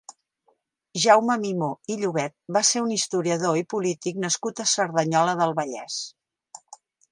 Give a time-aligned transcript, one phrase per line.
[1.01, 6.03] Jaume Mimó i Llobet va ser un historiador i polític nascut a Cerdanyola del Vallès.